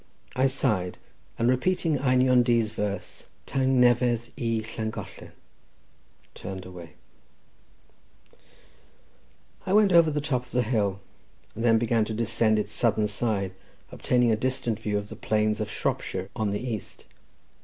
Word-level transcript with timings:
I 0.35 0.47
sighed, 0.47 0.97
and 1.37 1.47
repeating 1.47 1.99
Einion 1.99 2.41
Du's 2.43 2.71
verse 2.71 3.27
"Tangnefedd 3.45 4.31
i 4.35 4.63
Llangollen!" 4.65 5.31
turned 6.33 6.65
away. 6.65 6.93
I 9.67 9.73
went 9.73 9.91
over 9.93 10.09
the 10.09 10.19
top 10.19 10.47
of 10.47 10.53
the 10.53 10.63
hill, 10.63 11.01
and 11.53 11.63
then 11.63 11.77
began 11.77 12.03
to 12.05 12.15
descend 12.15 12.57
its 12.57 12.73
southern 12.73 13.07
side, 13.07 13.53
obtaining 13.91 14.31
a 14.31 14.35
distant 14.35 14.79
view 14.79 14.97
of 14.97 15.09
the 15.09 15.15
plains 15.15 15.61
of 15.61 15.69
Shropshire 15.69 16.29
on 16.35 16.49
the 16.49 16.61
east. 16.67 17.05